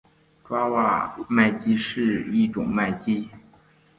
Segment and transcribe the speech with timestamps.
[0.43, 3.29] 爪哇麦鸡是一种麦鸡。